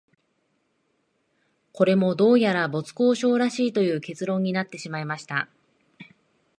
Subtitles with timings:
[1.73, 5.47] これも、どうやら没交渉らしいという結論になってしまいました